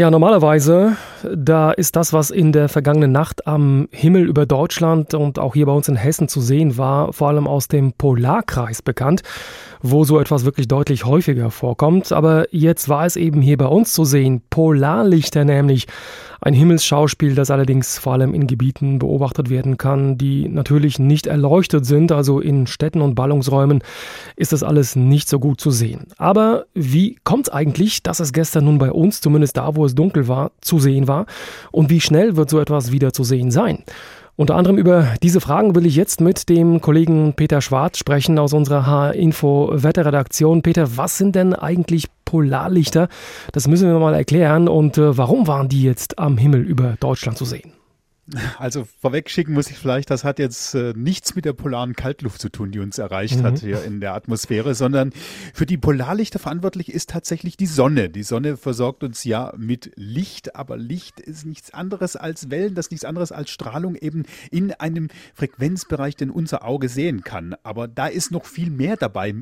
[0.00, 0.96] Ja, normalerweise,
[1.34, 5.66] da ist das, was in der vergangenen Nacht am Himmel über Deutschland und auch hier
[5.66, 9.22] bei uns in Hessen zu sehen war, vor allem aus dem Polarkreis bekannt,
[9.82, 12.12] wo so etwas wirklich deutlich häufiger vorkommt.
[12.12, 15.86] Aber jetzt war es eben hier bei uns zu sehen, Polarlichter nämlich.
[16.42, 21.84] Ein Himmelsschauspiel, das allerdings vor allem in Gebieten beobachtet werden kann, die natürlich nicht erleuchtet
[21.84, 23.82] sind, also in Städten und Ballungsräumen
[24.36, 26.06] ist das alles nicht so gut zu sehen.
[26.16, 29.94] Aber wie kommt es eigentlich, dass es gestern nun bei uns, zumindest da, wo es
[29.94, 31.09] dunkel war, zu sehen war?
[31.72, 33.84] Und wie schnell wird so etwas wieder zu sehen sein?
[34.36, 38.54] Unter anderem über diese Fragen will ich jetzt mit dem Kollegen Peter Schwarz sprechen aus
[38.54, 40.62] unserer H-Info Wetterredaktion.
[40.62, 43.08] Peter, was sind denn eigentlich Polarlichter?
[43.52, 44.66] Das müssen wir mal erklären.
[44.66, 47.72] Und äh, warum waren die jetzt am Himmel über Deutschland zu sehen?
[48.58, 52.40] Also vorweg schicken muss ich vielleicht, das hat jetzt äh, nichts mit der polaren Kaltluft
[52.40, 53.42] zu tun, die uns erreicht mhm.
[53.42, 55.12] hat hier in der Atmosphäre, sondern
[55.52, 58.08] für die Polarlichter verantwortlich ist tatsächlich die Sonne.
[58.08, 62.86] Die Sonne versorgt uns ja mit Licht, aber Licht ist nichts anderes als Wellen, das
[62.86, 67.56] ist nichts anderes als Strahlung eben in einem Frequenzbereich, den unser Auge sehen kann.
[67.62, 69.34] Aber da ist noch viel mehr dabei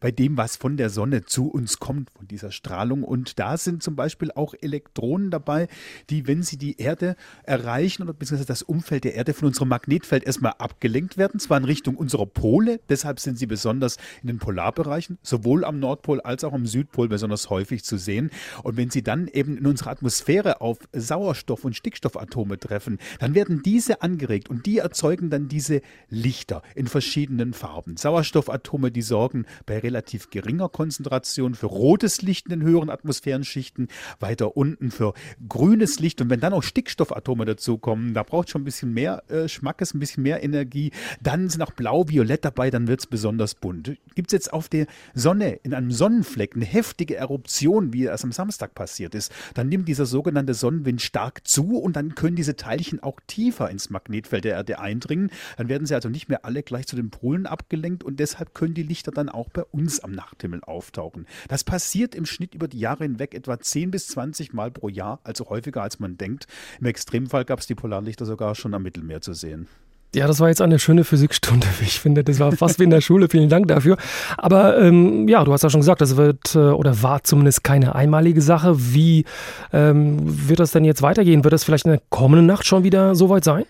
[0.00, 3.04] bei dem, was von der Sonne zu uns kommt, von dieser Strahlung.
[3.04, 5.68] Und da sind zum Beispiel auch Elektronen dabei,
[6.10, 9.68] die, wenn sie die Erde erreichen oder bis beziehungsweise das Umfeld der Erde von unserem
[9.68, 14.38] Magnetfeld erstmal abgelenkt werden, zwar in Richtung unserer Pole, deshalb sind sie besonders in den
[14.38, 18.30] Polarbereichen, sowohl am Nordpol als auch am Südpol besonders häufig zu sehen.
[18.62, 23.62] Und wenn sie dann eben in unserer Atmosphäre auf Sauerstoff- und Stickstoffatome treffen, dann werden
[23.62, 27.96] diese angeregt und die erzeugen dann diese Lichter in verschiedenen Farben.
[27.96, 33.88] Sauerstoffatome, die sorgen bei relativ geringer Konzentration für rotes Licht in den höheren Atmosphärenschichten,
[34.20, 35.12] weiter unten für
[35.48, 39.48] grünes Licht und wenn dann auch Stickstoffatome dazukommen, da braucht schon ein bisschen mehr äh,
[39.48, 40.92] Schmackes, ein bisschen mehr Energie.
[41.20, 43.96] Dann sind auch blau, violett dabei, dann wird es besonders bunt.
[44.14, 48.30] Gibt es jetzt auf der Sonne, in einem Sonnenfleck, eine heftige Eruption, wie es am
[48.30, 53.02] Samstag passiert ist, dann nimmt dieser sogenannte Sonnenwind stark zu und dann können diese Teilchen
[53.02, 55.30] auch tiefer ins Magnetfeld der Erde eindringen.
[55.56, 58.74] Dann werden sie also nicht mehr alle gleich zu den Polen abgelenkt und deshalb können
[58.74, 61.26] die Lichter dann auch bei uns am Nachthimmel auftauchen.
[61.48, 65.18] Das passiert im Schnitt über die Jahre hinweg etwa 10 bis 20 Mal pro Jahr,
[65.24, 66.46] also häufiger als man denkt.
[66.78, 69.68] Im Extremfall gab es die Polarlichter Lichter sogar schon am Mittelmeer zu sehen.
[70.14, 72.22] Ja, das war jetzt eine schöne Physikstunde, wie ich finde.
[72.22, 73.28] Das war fast wie in der Schule.
[73.30, 73.96] Vielen Dank dafür.
[74.36, 77.94] Aber ähm, ja, du hast ja schon gesagt, das wird äh, oder war zumindest keine
[77.94, 78.74] einmalige Sache.
[78.76, 79.24] Wie
[79.72, 80.18] ähm,
[80.48, 81.42] wird das denn jetzt weitergehen?
[81.42, 83.64] Wird das vielleicht in der kommenden Nacht schon wieder soweit sein?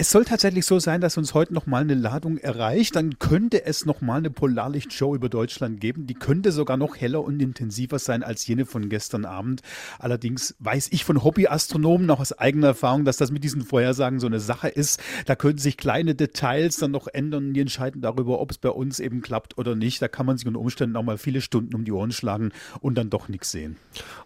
[0.00, 2.96] Es soll tatsächlich so sein, dass uns heute nochmal eine Ladung erreicht.
[2.96, 6.06] Dann könnte es nochmal eine Polarlichtshow über Deutschland geben.
[6.06, 9.60] Die könnte sogar noch heller und intensiver sein als jene von gestern Abend.
[9.98, 14.26] Allerdings weiß ich von Hobbyastronomen noch aus eigener Erfahrung, dass das mit diesen Vorhersagen so
[14.26, 15.02] eine Sache ist.
[15.26, 17.52] Da können sich kleine Details dann noch ändern.
[17.52, 20.00] Die entscheiden darüber, ob es bei uns eben klappt oder nicht.
[20.00, 22.96] Da kann man sich unter Umständen auch mal viele Stunden um die Ohren schlagen und
[22.96, 23.76] dann doch nichts sehen.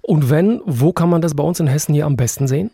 [0.02, 2.70] Und wenn, wo kann man das bei uns in Hessen hier am besten sehen?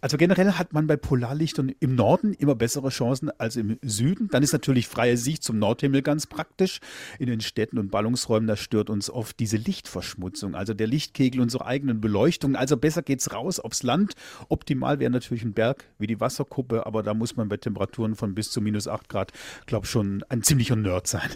[0.00, 4.28] Also generell hat man bei Polarlichtern im Norden immer bessere Chancen als im Süden.
[4.30, 6.78] Dann ist natürlich freie Sicht zum Nordhimmel ganz praktisch.
[7.18, 11.66] In den Städten und Ballungsräumen, da stört uns oft diese Lichtverschmutzung, also der Lichtkegel unserer
[11.66, 12.54] eigenen Beleuchtung.
[12.54, 14.14] Also besser geht's raus aufs Land.
[14.48, 18.36] Optimal wäre natürlich ein Berg wie die Wasserkuppe, aber da muss man bei Temperaturen von
[18.36, 19.32] bis zu minus 8 Grad,
[19.66, 21.30] glaube schon ein ziemlicher Nerd sein.